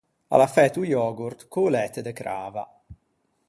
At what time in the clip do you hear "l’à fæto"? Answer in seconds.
0.39-0.79